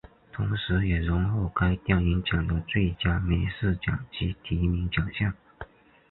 [0.33, 5.31] 同时也荣获该电影奖的最佳美术奖及提名奖项。